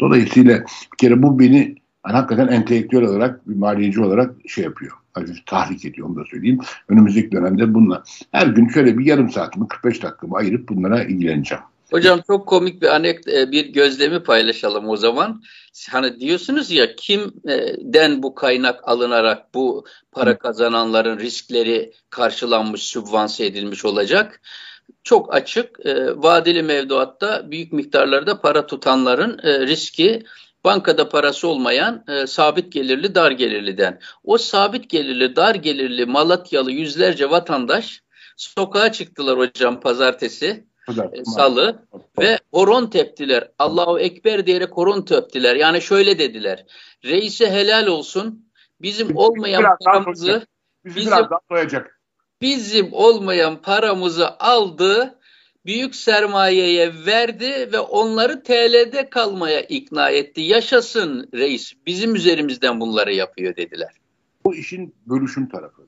[0.01, 0.59] Dolayısıyla
[0.93, 1.75] bir kere bu beni
[2.07, 4.91] yani hakikaten entelektüel olarak bir maliyeci olarak şey yapıyor.
[5.13, 6.59] Hafif tahrik ediyor onu da söyleyeyim.
[6.89, 11.63] Önümüzdeki dönemde bununla her gün şöyle bir yarım saatimi 45 dakikamı ayırıp bunlara ilgileneceğim.
[11.91, 15.43] Hocam çok komik bir anek e, bir gözlemi paylaşalım o zaman.
[15.89, 24.41] Hani diyorsunuz ya kimden bu kaynak alınarak bu para kazananların riskleri karşılanmış, sübvanse edilmiş olacak?
[25.03, 25.85] Çok açık.
[25.85, 30.23] E, vadeli mevduatta büyük miktarlarda para tutanların e, riski
[30.65, 33.99] bankada parası olmayan e, sabit gelirli dar gelirliden.
[34.23, 38.03] O sabit gelirli dar gelirli Malatyalı yüzlerce vatandaş
[38.37, 40.65] sokağa çıktılar hocam pazartesi
[41.13, 41.85] e, salı
[42.19, 43.51] ve horon teptiler.
[43.59, 45.55] Allahu Ekber diyerek horon teptiler.
[45.55, 46.65] Yani şöyle dediler.
[47.05, 48.51] Reise helal olsun.
[48.81, 50.47] Bizim olmayan paramızı
[50.85, 51.13] bizim,
[52.41, 55.19] bizim olmayan paramızı aldı
[55.65, 60.41] büyük sermayeye verdi ve onları TL'de kalmaya ikna etti.
[60.41, 63.93] Yaşasın reis bizim üzerimizden bunları yapıyor dediler.
[64.45, 65.81] Bu işin bölüşüm tarafı.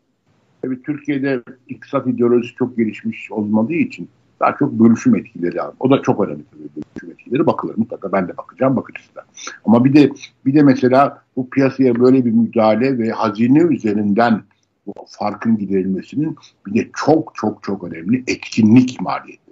[0.61, 4.09] Tabii Türkiye'de iktisat ideolojisi çok gelişmiş olmadığı için
[4.39, 5.71] daha çok bölüşüm etkileri var.
[5.79, 7.45] O da çok önemli tabii bölüşüm etkileri.
[7.45, 9.25] Bakılır mutlaka ben de bakacağım bakıcısı da.
[9.65, 10.11] Ama bir de
[10.45, 14.43] bir de mesela bu piyasaya böyle bir müdahale ve hazine üzerinden
[14.87, 16.35] bu farkın giderilmesinin
[16.67, 19.42] bir de çok çok çok önemli etkinlik olacak.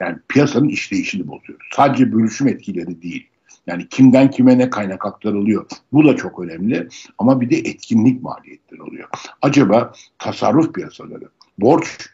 [0.00, 1.66] Yani piyasanın işleyişini bozuyoruz.
[1.72, 3.28] Sadece bölüşüm etkileri değil.
[3.66, 5.66] Yani kimden kime ne kaynak aktarılıyor.
[5.92, 6.88] Bu da çok önemli.
[7.18, 9.08] Ama bir de etkinlik maliyetleri oluyor.
[9.42, 11.28] Acaba tasarruf piyasaları,
[11.58, 12.10] borç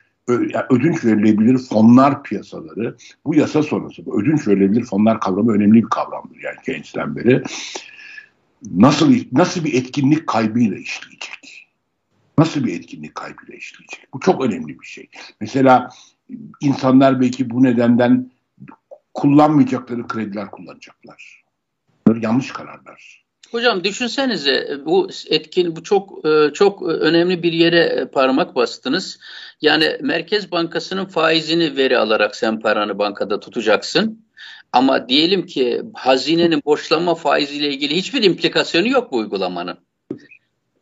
[0.70, 6.36] ödünç verilebilir fonlar piyasaları bu yasa sonrası bu ödünç verilebilir fonlar kavramı önemli bir kavramdır
[6.42, 7.42] yani Keynes'ten beri.
[8.74, 11.68] Nasıl nasıl bir etkinlik kaybıyla işleyecek?
[12.38, 14.08] Nasıl bir etkinlik kaybıyla işleyecek?
[14.14, 15.08] Bu çok önemli bir şey.
[15.40, 15.88] Mesela
[16.60, 18.30] insanlar belki bu nedenden
[19.14, 21.44] kullanmayacakları krediler kullanacaklar.
[22.20, 23.24] Yanlış kararlar.
[23.50, 29.18] Hocam düşünsenize bu etkin bu çok e, çok önemli bir yere e, parmak bastınız.
[29.60, 34.26] Yani Merkez Bankası'nın faizini veri alarak sen paranı bankada tutacaksın.
[34.72, 39.78] Ama diyelim ki hazinenin borçlanma faiziyle ilgili hiçbir implikasyonu yok bu uygulamanın.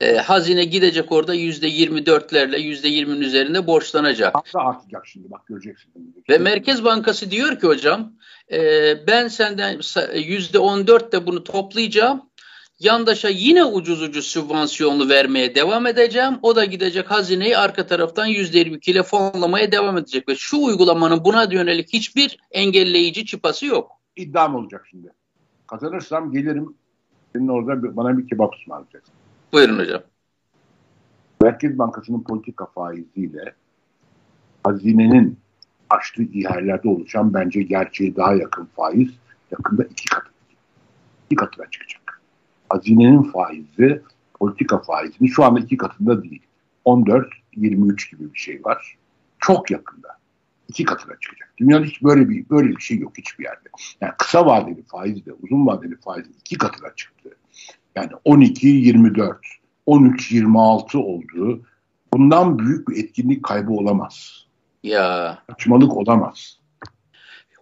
[0.00, 4.34] E, hazine gidecek orada yüzde yirmi dörtlerle yüzde yirminin üzerinde borçlanacak.
[4.34, 6.14] Da artacak şimdi bak göreceksin.
[6.28, 8.12] Ve Merkez Bankası diyor ki hocam
[8.52, 8.60] e,
[9.06, 9.80] ben senden
[10.14, 12.22] yüzde on dörtte bunu toplayacağım.
[12.80, 16.38] Yandaşa yine ucuz ucuz sübvansiyonlu vermeye devam edeceğim.
[16.42, 20.28] O da gidecek hazineyi arka taraftan yüzde yirmi ile fonlamaya devam edecek.
[20.28, 23.90] Ve şu uygulamanın buna yönelik hiçbir engelleyici çıpası yok.
[24.16, 25.08] İddiam olacak şimdi.
[25.66, 26.74] Kazanırsam gelirim.
[27.32, 29.17] Senin orada bana bir kebap ısmarlayacaksın.
[29.52, 30.02] Buyurun hocam.
[31.42, 33.54] Merkez Bankası'nın politika faiziyle
[34.64, 35.38] hazinenin
[35.90, 39.08] açtığı ihalelerde oluşan bence gerçeğe daha yakın faiz
[39.50, 40.30] yakında iki katı.
[41.26, 42.20] İki katına çıkacak.
[42.70, 44.02] Hazinenin faizi
[44.34, 46.42] politika faizinin şu anda iki katında değil.
[46.84, 48.98] 14-23 gibi bir şey var.
[49.38, 50.18] Çok yakında.
[50.68, 51.54] iki katına çıkacak.
[51.58, 53.68] Dünyada hiç böyle bir böyle bir şey yok hiçbir yerde.
[54.00, 57.30] Yani kısa vadeli faiz de uzun vadeli faiz de iki katına çıktı.
[57.96, 59.36] Yani 12-24
[59.86, 61.62] 13-26 olduğu
[62.12, 64.44] bundan büyük bir etkinlik kaybı olamaz.
[64.82, 65.38] Ya.
[65.50, 66.58] Saçmalık olamaz.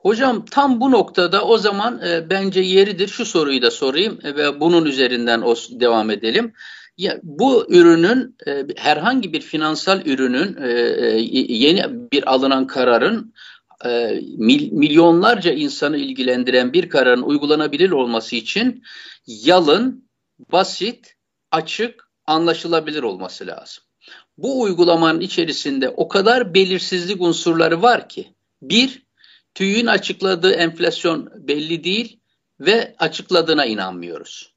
[0.06, 4.60] Hocam tam bu noktada o zaman e, bence yeridir şu soruyu da sorayım e, ve
[4.60, 6.52] bunun üzerinden o, devam edelim.
[6.98, 13.34] Ya, bu ürünün e, herhangi bir finansal ürünün e, e yeni bir alınan kararın
[13.84, 18.82] e, mil, milyonlarca insanı ilgilendiren bir kararın uygulanabilir olması için
[19.26, 20.05] yalın,
[20.38, 21.16] basit,
[21.50, 23.84] açık anlaşılabilir olması lazım.
[24.38, 29.06] Bu uygulamanın içerisinde o kadar belirsizlik unsurları var ki bir,
[29.54, 32.20] TÜİ'nin açıkladığı enflasyon belli değil
[32.60, 34.54] ve açıkladığına inanmıyoruz.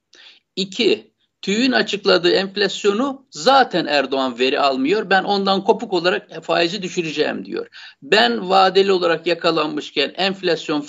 [0.56, 5.10] İki, TÜİ'nin açıkladığı enflasyonu zaten Erdoğan veri almıyor.
[5.10, 7.68] Ben ondan kopuk olarak faizi düşüreceğim diyor.
[8.02, 10.86] Ben vadeli olarak yakalanmışken enflasyon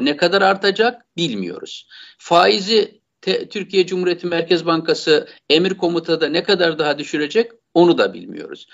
[0.00, 1.88] ne kadar artacak bilmiyoruz.
[2.18, 8.66] Faizi Te, Türkiye Cumhuriyeti Merkez Bankası emir komutada ne kadar daha düşürecek onu da bilmiyoruz.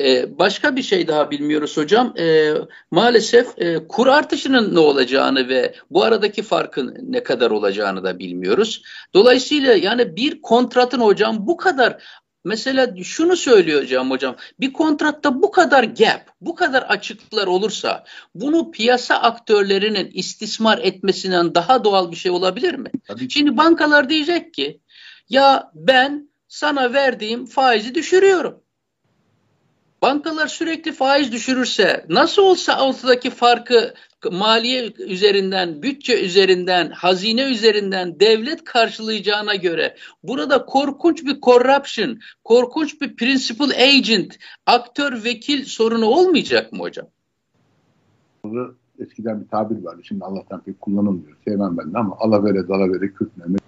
[0.00, 2.14] Ee, başka bir şey daha bilmiyoruz hocam.
[2.18, 2.52] Ee,
[2.90, 8.82] maalesef e, kur artışının ne olacağını ve bu aradaki farkın ne kadar olacağını da bilmiyoruz.
[9.14, 12.02] Dolayısıyla yani bir kontratın hocam bu kadar
[12.48, 14.36] Mesela şunu söylüyor hocam hocam.
[14.60, 21.84] Bir kontratta bu kadar gap, bu kadar açıklıklar olursa bunu piyasa aktörlerinin istismar etmesinden daha
[21.84, 22.90] doğal bir şey olabilir mi?
[23.06, 23.30] Tabii.
[23.30, 24.80] Şimdi bankalar diyecek ki
[25.28, 28.62] ya ben sana verdiğim faizi düşürüyorum.
[30.02, 33.94] Bankalar sürekli faiz düşürürse nasıl olsa ortadaki farkı
[34.32, 43.16] maliye üzerinden, bütçe üzerinden, hazine üzerinden devlet karşılayacağına göre burada korkunç bir corruption, korkunç bir
[43.16, 47.06] principal agent, aktör, vekil sorunu olmayacak mı hocam?
[48.98, 50.00] Eskiden bir tabir vardı.
[50.04, 51.36] Şimdi Allah'tan pek kullanılmıyor.
[51.44, 53.58] Sevmem ben de ama alavere dalavere kürtmeme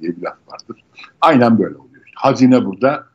[0.00, 0.84] diye bir laf vardır.
[1.20, 2.04] Aynen böyle oluyor.
[2.14, 3.06] Hazine burada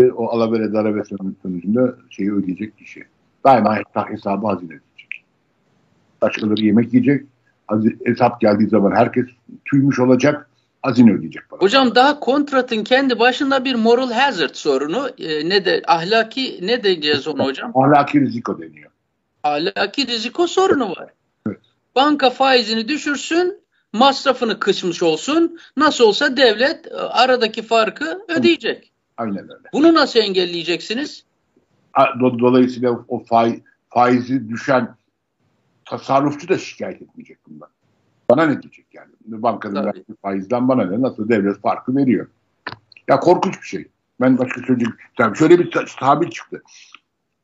[0.00, 1.04] ve o alavere dalavere
[1.42, 3.04] sonucunda şeyi ödeyecek kişi.
[3.44, 3.78] Daima
[4.10, 5.24] hesabı hazine edecek.
[6.22, 7.26] Başkaları yemek yiyecek.
[8.04, 9.26] Hesap geldiği zaman herkes
[9.64, 10.50] tüymüş olacak.
[10.82, 11.48] Hazine ödeyecek.
[11.48, 11.60] Para.
[11.60, 17.28] Hocam daha kontratın kendi başında bir moral hazard sorunu e, ne de ahlaki ne diyeceğiz
[17.28, 17.72] onu hocam?
[17.74, 18.90] ahlaki riziko deniyor.
[19.42, 21.08] Ahlaki riziko sorunu var.
[21.46, 21.60] Evet.
[21.94, 23.60] Banka faizini düşürsün,
[23.92, 25.58] masrafını kısmış olsun.
[25.76, 28.92] Nasıl olsa devlet e, aradaki farkı ödeyecek.
[29.16, 29.68] Aynen öyle.
[29.72, 31.24] Bunu nasıl engelleyeceksiniz?
[32.20, 34.96] Dolayısıyla o faiz, faizi düşen
[35.84, 37.68] tasarrufçu da şikayet etmeyecek bundan.
[38.30, 39.12] Bana ne diyecek yani?
[39.26, 41.02] Bankanın verdiği faizden bana ne?
[41.02, 42.26] Nasıl devlet farkı veriyor?
[43.08, 43.88] Ya korkunç bir şey.
[44.20, 44.94] Ben başka söyleyecek.
[45.36, 46.62] Şöyle bir tabir çıktı.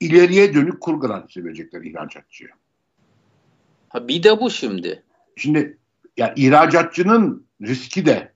[0.01, 2.51] İleriye dönük kur garantisi verecekler ihracatçıya.
[3.89, 5.03] Ha bir de bu şimdi.
[5.37, 5.79] Şimdi
[6.17, 8.33] yani ihracatçının riski de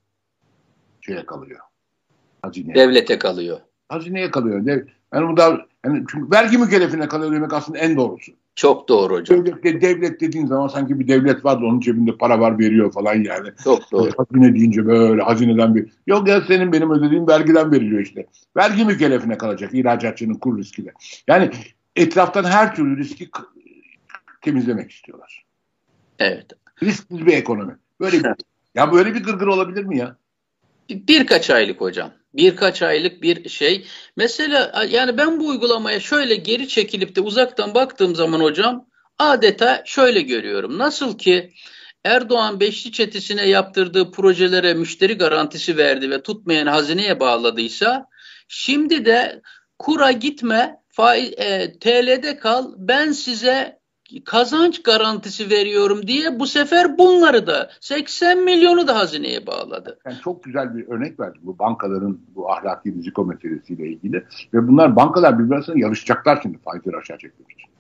[1.01, 1.61] şeye kalıyor.
[2.46, 2.74] Hazineye.
[2.74, 3.59] Devlete kalıyor.
[3.88, 4.85] Hazineye kalıyor.
[5.14, 8.32] Yani bu da yani çünkü vergi mükellefine kalıyor demek aslında en doğrusu.
[8.56, 9.46] Çok doğru hocam.
[9.46, 13.14] Devlet, devlet dediğin zaman sanki bir devlet var da onun cebinde para var veriyor falan
[13.14, 13.48] yani.
[13.64, 14.11] Çok doğru.
[14.16, 15.88] Hazine deyince böyle hazineden bir.
[16.06, 18.26] Yok ya senin benim ödediğim vergiden veriliyor işte.
[18.56, 20.92] Vergi mükellefine kalacak ihracatçının kur riskiyle.
[21.28, 21.50] Yani
[21.96, 23.30] etraftan her türlü riski
[24.40, 25.44] temizlemek istiyorlar.
[26.18, 26.46] Evet.
[26.82, 27.76] Risksiz bir ekonomi.
[28.00, 28.30] Böyle bir,
[28.74, 30.16] ya böyle bir gırgır olabilir mi ya?
[30.90, 32.12] Birkaç aylık hocam.
[32.37, 33.87] Birkaç aylık bir şey.
[34.16, 38.87] Mesela yani ben bu uygulamaya şöyle geri çekilip de uzaktan baktığım zaman hocam
[39.18, 40.79] adeta şöyle görüyorum.
[40.79, 41.53] Nasıl ki
[42.05, 48.07] Erdoğan Beşli Çetesi'ne yaptırdığı projelere müşteri garantisi verdi ve tutmayan hazineye bağladıysa
[48.49, 49.42] şimdi de
[49.79, 53.79] kura gitme faiz, e, TL'de kal ben size
[54.24, 59.98] kazanç garantisi veriyorum diye bu sefer bunları da 80 milyonu da hazineye bağladı.
[60.06, 64.96] Yani çok güzel bir örnek verdim bu bankaların bu ahlaki riziko meselesiyle ilgili ve bunlar
[64.96, 67.70] bankalar birbirine yarışacaklar şimdi faizleri aşağı çekmek için.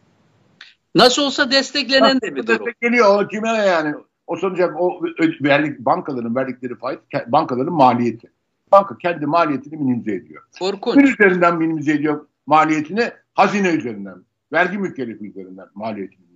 [0.94, 2.66] Nasıl olsa desteklenen de bir durum.
[2.66, 3.94] Destekleniyor o kime yani
[4.26, 5.00] o sonuçta o
[5.40, 8.30] verdik, bankaların verdikleri faiz bankaların maliyeti.
[8.72, 10.42] Banka kendi maliyetini minimize ediyor.
[10.58, 10.96] Korkunç.
[10.96, 16.26] Bir üzerinden minimize ediyor maliyetini hazine üzerinden vergi mükellefi üzerinden maliyetini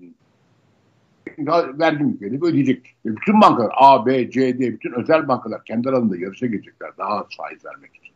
[1.78, 2.96] vergi mükellefi ödeyecek.
[3.06, 7.08] Ve bütün bankalar A, B, C, D bütün özel bankalar kendi aralarında yarışa gelecekler daha
[7.08, 8.14] az faiz vermek için.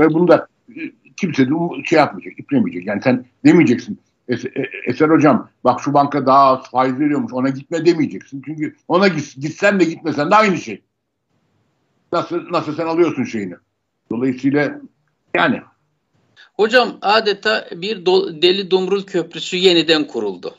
[0.00, 0.80] Ve bunu da e,
[1.16, 2.86] kimse de şey yapmayacak, iplemeyecek.
[2.86, 3.98] Yani sen demeyeceksin
[4.30, 4.36] e,
[4.86, 8.42] Eser hocam bak şu banka daha az faiz veriyormuş ona gitme demeyeceksin.
[8.46, 10.82] Çünkü ona gitsen de gitmesen de aynı şey.
[12.12, 13.54] Nasıl, nasıl sen alıyorsun şeyini.
[14.10, 14.80] Dolayısıyla
[15.34, 15.62] yani
[16.54, 20.56] Hocam adeta bir do, Deli Dumrul Köprüsü yeniden kuruldu.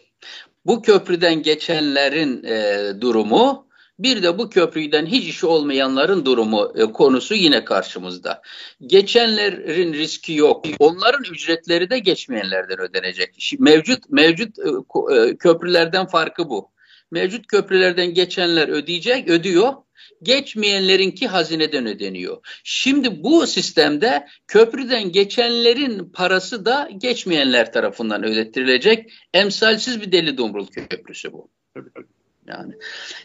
[0.66, 3.72] Bu köprüden geçenlerin e, durumu
[4.04, 8.42] bir de bu köprüden hiç işi olmayanların durumu e, konusu yine karşımızda.
[8.88, 10.66] Geçenlerin riski yok.
[10.80, 13.36] Onların ücretleri de geçmeyenlerden ödenecek.
[13.38, 14.70] Şimdi mevcut mevcut e,
[15.16, 16.72] e, köprülerden farkı bu.
[17.12, 19.74] Mevcut köprülerden geçenler ödeyecek, ödüyor
[20.24, 22.38] geçmeyenlerinki hazineden ödeniyor.
[22.64, 29.14] Şimdi bu sistemde köprüden geçenlerin parası da geçmeyenler tarafından ödettirilecek.
[29.34, 31.50] Emsalsiz bir deli dumrul köprüsü bu.
[32.48, 32.74] Yani.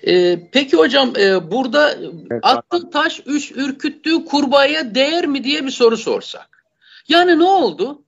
[0.02, 1.92] E, peki hocam e, burada
[2.30, 6.64] evet, attığı taş üç ürküttüğü kurbağaya değer mi diye bir soru sorsak.
[7.08, 8.02] Yani ne oldu?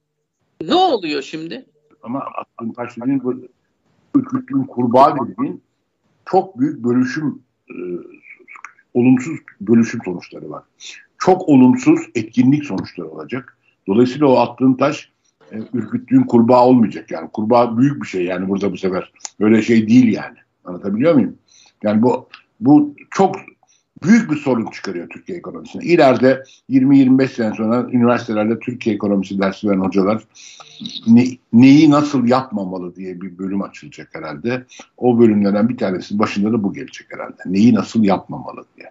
[0.60, 1.66] Ne oluyor şimdi?
[2.02, 3.34] Ama attığın taş dediğin bu
[4.14, 5.62] ürküttüğün kurbağa dediğin
[6.30, 7.42] çok büyük bölüşüm
[8.98, 10.62] olumsuz bölüşüm sonuçları var.
[11.18, 13.58] Çok olumsuz etkinlik sonuçları olacak.
[13.86, 15.12] Dolayısıyla o attığın taş
[15.52, 17.10] e, ürküttüğün kurbağa olmayacak.
[17.10, 19.12] Yani kurbağa büyük bir şey yani burada bu sefer.
[19.40, 20.36] Böyle şey değil yani.
[20.64, 21.38] Anlatabiliyor muyum?
[21.82, 22.28] Yani bu
[22.60, 23.36] bu çok
[24.02, 25.84] büyük bir sorun çıkarıyor Türkiye ekonomisine.
[25.84, 30.22] İleride 20-25 sene sonra üniversitelerde Türkiye ekonomisi dersi veren hocalar
[31.06, 34.64] ne, neyi nasıl yapmamalı diye bir bölüm açılacak herhalde.
[34.96, 37.36] O bölümlerden bir tanesi başında da bu gelecek herhalde.
[37.46, 38.90] Neyi nasıl yapmamalı diye.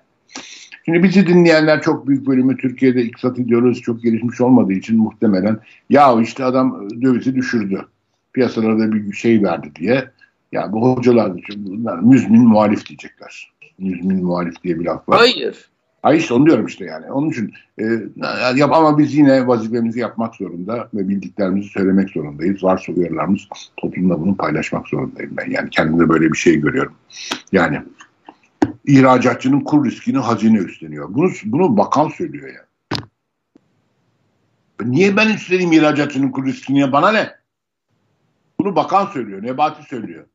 [0.86, 6.22] Şimdi bizi dinleyenler çok büyük bölümü Türkiye'de iktisat ideolojisi çok gelişmiş olmadığı için muhtemelen ya
[6.22, 7.86] işte adam dövizi düşürdü.
[8.34, 10.12] Piyasalarda bir şey verdi diye.
[10.52, 15.17] Yani bu hocalar bunlar müzmin muhalif diyecekler müzmin muhalif diye bir laf var.
[15.17, 15.69] Hayır.
[16.01, 17.11] Hayır işte onu diyorum işte yani.
[17.11, 17.83] Onun için e,
[18.55, 22.63] yap, ama biz yine vazifemizi yapmak zorunda ve bildiklerimizi söylemek zorundayız.
[22.63, 23.41] Varsa uyarılarımız
[23.77, 25.51] toplumda bunu paylaşmak zorundayım ben.
[25.51, 26.93] Yani kendimde böyle bir şey görüyorum.
[27.51, 27.81] Yani
[28.85, 31.13] ihracatçının kur riskini hazine üstleniyor.
[31.13, 32.65] Bunu, bunu bakan söylüyor ya.
[34.85, 36.91] Niye ben üstleneyim ihracatçının kur riskini?
[36.91, 37.31] Bana ne?
[38.59, 39.43] Bunu bakan söylüyor.
[39.43, 40.25] Nebati söylüyor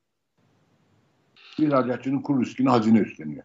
[1.58, 3.42] ihracatçının kur riskini hazine üstleniyor.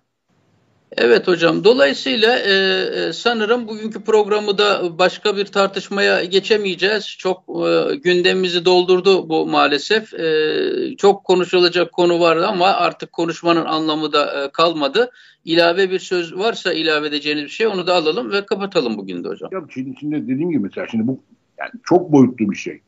[0.91, 1.63] Evet hocam.
[1.63, 7.15] Dolayısıyla e, e, sanırım bugünkü programı da başka bir tartışmaya geçemeyeceğiz.
[7.20, 10.13] Çok e, gündemimizi doldurdu bu maalesef.
[10.13, 15.12] E, çok konuşulacak konu vardı ama artık konuşmanın anlamı da e, kalmadı.
[15.46, 19.28] İlave bir söz varsa ilave edeceğiniz bir şey onu da alalım ve kapatalım bugün de
[19.28, 19.50] hocam.
[19.54, 21.20] Ya şimdi, şimdi dediğim gibi mesela şimdi bu
[21.60, 22.82] yani çok boyutlu bir şey.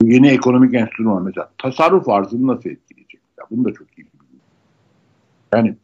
[0.00, 3.20] Bu yeni ekonomik enstrüman mesela tasarruf arzını nasıl etkileyecek?
[3.38, 3.93] Ya bunu da çok
[5.56, 5.76] yani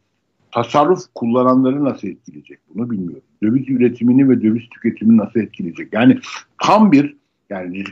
[0.51, 3.23] tasarruf kullananları nasıl etkileyecek bunu bilmiyorum.
[3.43, 5.93] Döviz üretimini ve döviz tüketimini nasıl etkileyecek?
[5.93, 6.19] Yani
[6.63, 7.15] tam bir
[7.49, 7.83] yani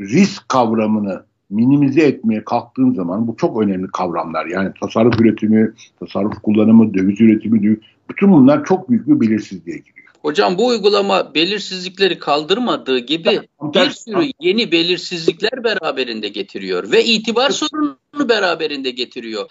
[0.00, 4.46] risk kavramını minimize etmeye kalktığın zaman bu çok önemli kavramlar.
[4.46, 7.78] Yani tasarruf üretimi, tasarruf kullanımı, döviz üretimi,
[8.10, 9.98] bütün bunlar çok büyük bir belirsizliğe giriyor.
[10.22, 17.50] Hocam bu uygulama belirsizlikleri kaldırmadığı gibi bir sürü yeni belirsizlikler beraberinde getiriyor ve itibar
[18.18, 19.46] sorununu beraberinde getiriyor.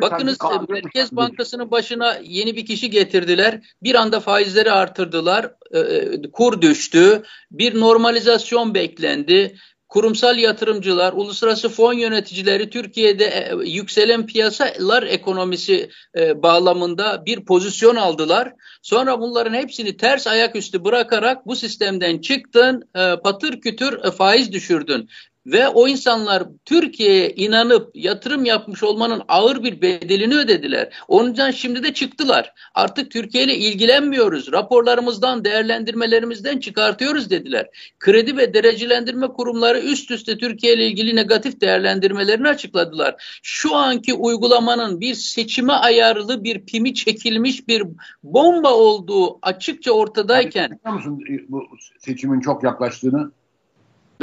[0.00, 3.60] Bakınız Merkez Bankası'nın başına yeni bir kişi getirdiler.
[3.82, 5.50] Bir anda faizleri artırdılar.
[5.70, 7.22] E, e, kur düştü.
[7.50, 9.56] Bir normalizasyon beklendi
[9.88, 15.90] kurumsal yatırımcılar, uluslararası fon yöneticileri Türkiye'de e, yükselen piyasalar ekonomisi
[16.36, 18.52] bağlamında bir pozisyon aldılar.
[18.82, 22.82] Sonra bunların hepsini ters ayaküstü bırakarak bu sistemden çıktın,
[23.24, 25.08] patır kütür faiz düşürdün
[25.46, 30.94] ve o insanlar Türkiye'ye inanıp yatırım yapmış olmanın ağır bir bedelini ödediler.
[31.08, 32.52] Ondan şimdi de çıktılar.
[32.74, 34.52] Artık Türkiye ile ilgilenmiyoruz.
[34.52, 37.66] Raporlarımızdan, değerlendirmelerimizden çıkartıyoruz dediler.
[37.98, 43.40] Kredi ve derecelendirme kurumları üst üste Türkiye ile ilgili negatif değerlendirmelerini açıkladılar.
[43.42, 47.82] Şu anki uygulamanın bir seçime ayarlı bir pimi çekilmiş bir
[48.22, 50.80] bomba olduğu açıkça ortadayken.
[50.84, 51.62] Yani, musun bu
[51.98, 53.30] seçimin çok yaklaştığını?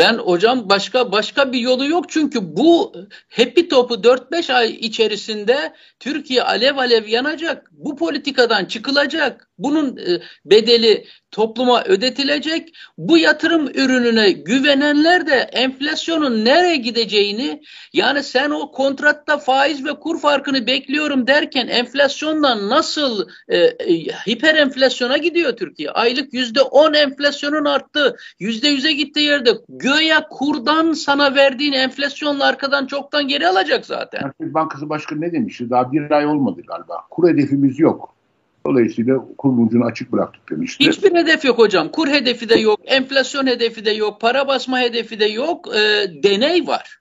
[0.01, 2.93] Ben hocam başka başka bir yolu yok çünkü bu
[3.29, 7.69] happy topu 4-5 ay içerisinde Türkiye alev alev yanacak.
[7.71, 9.49] Bu politikadan çıkılacak.
[9.57, 12.75] Bunun e, bedeli topluma ödetilecek.
[12.97, 17.61] Bu yatırım ürününe güvenenler de enflasyonun nereye gideceğini
[17.93, 23.93] yani sen o kontratta faiz ve kur farkını bekliyorum derken enflasyondan nasıl e, e,
[24.27, 25.91] hiper enflasyona gidiyor Türkiye.
[25.91, 28.17] Aylık yüzde on enflasyonun arttı.
[28.39, 34.31] Yüzde yüze gittiği yerde göya kurdan sana verdiğin enflasyonla arkadan çoktan geri alacak zaten.
[34.41, 35.69] Bankası Başkanı ne demişti?
[35.69, 36.95] Daha bir ay olmadı galiba.
[37.09, 38.20] Kur hedefimiz yok.
[38.65, 40.87] Dolayısıyla kur ucunu açık bıraktık demişti.
[40.87, 41.91] Hiçbir hedef yok hocam.
[41.91, 45.75] Kur hedefi de yok, enflasyon hedefi de yok, para basma hedefi de yok.
[45.75, 46.99] E, deney var.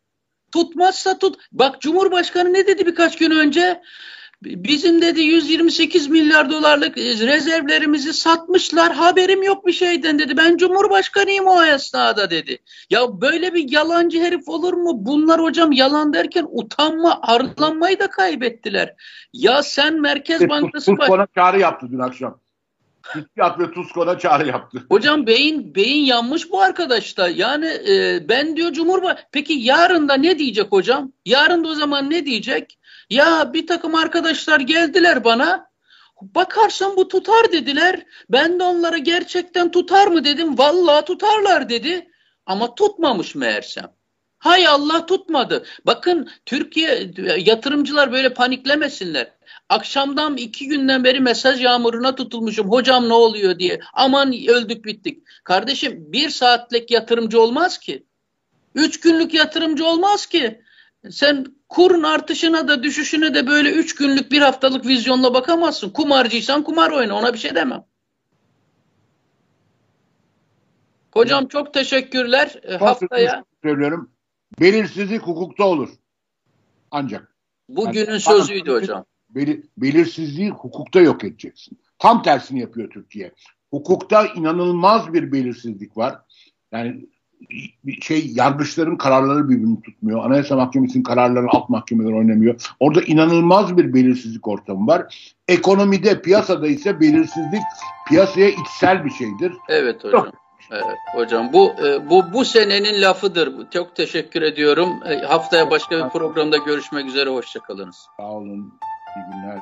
[0.53, 1.37] Tutmazsa tut.
[1.53, 3.83] Bak Cumhurbaşkanı ne dedi birkaç gün önce?
[4.43, 10.37] Bizim dedi 128 milyar dolarlık rezervlerimizi satmışlar haberim yok bir şeyden dedi.
[10.37, 12.59] Ben Cumhurbaşkanıyım o esnada dedi.
[12.91, 14.91] Ya böyle bir yalancı herif olur mu?
[14.95, 18.95] Bunlar hocam yalan derken utanma, arlanmayı da kaybettiler.
[19.33, 20.97] Ya sen Merkez Bankası...
[20.97, 22.41] Tuskona çağrı yaptı dün akşam.
[23.03, 24.83] Fiskiyat ve Tuskona çağrı yaptı.
[24.91, 27.29] Hocam beyin beyin yanmış bu arkadaşta.
[27.29, 29.27] Yani e, ben diyor Cumhurbaşkanı...
[29.33, 31.13] Peki yarın da ne diyecek hocam?
[31.25, 32.80] Yarın da o zaman ne diyecek?
[33.11, 35.71] Ya bir takım arkadaşlar geldiler bana.
[36.23, 38.07] Bakarsan bu tutar dediler.
[38.31, 40.59] Ben de onlara gerçekten tutar mı dedim.
[40.59, 42.11] Vallahi tutarlar dedi.
[42.47, 43.93] Ama tutmamış meğersem.
[44.39, 45.65] Hay Allah tutmadı.
[45.87, 49.33] Bakın Türkiye yatırımcılar böyle paniklemesinler.
[49.69, 52.71] Akşamdan iki günden beri mesaj yağmuruna tutulmuşum.
[52.71, 53.81] Hocam ne oluyor diye.
[53.93, 55.23] Aman öldük bittik.
[55.45, 58.07] Kardeşim bir saatlik yatırımcı olmaz ki.
[58.75, 60.63] Üç günlük yatırımcı olmaz ki.
[61.11, 65.91] Sen kurun artışına da düşüşüne de böyle üç günlük bir haftalık vizyonla bakamazsın.
[65.91, 67.85] Kumarcıysan kumar oyna ona bir şey demem.
[71.13, 72.61] Hocam çok teşekkürler.
[72.71, 74.11] Çok Haftaya söylüyorum.
[74.61, 75.89] Belirsizlik hukukta olur.
[76.91, 77.37] Ancak.
[77.69, 79.05] Bugünün yani, sözüydü hocam.
[79.31, 81.81] Belir, belirsizliği hukukta yok edeceksin.
[81.99, 83.33] Tam tersini yapıyor Türkiye.
[83.71, 86.19] Hukukta inanılmaz bir belirsizlik var.
[86.73, 87.07] Yani
[88.03, 90.25] şey yargıçların kararları birbirini tutmuyor.
[90.25, 92.75] Anayasa Mahkemesi'nin kararları alt mahkemeler oynamıyor.
[92.81, 95.35] Orada inanılmaz bir belirsizlik ortamı var.
[95.49, 97.63] Ekonomide, piyasada ise belirsizlik
[98.09, 99.53] piyasaya içsel bir şeydir.
[99.69, 100.33] Evet hocam.
[100.71, 103.71] Evet hocam bu e, bu bu senenin lafıdır.
[103.71, 104.89] Çok teşekkür ediyorum.
[105.09, 107.31] E, haftaya başka bir programda görüşmek üzere.
[107.31, 108.07] Hoşçakalınız.
[108.17, 108.75] Sağ olun.
[109.17, 109.61] İyi günler.